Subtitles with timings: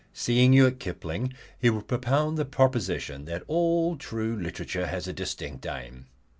[0.13, 5.13] Seeing you at Kipling, he will propound the proposition that "all true literature has a
[5.13, 6.07] distinct aim."